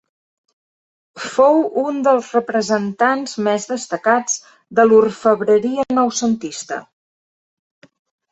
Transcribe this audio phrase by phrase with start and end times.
[1.23, 4.39] Fou un dels representants més destacats
[4.79, 6.79] de l'orfebreria Noucentista.